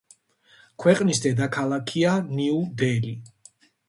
ქვეყნის 0.85 1.19
დედაქალაქია 1.25 2.13
ნიუ-დელი. 2.39 3.13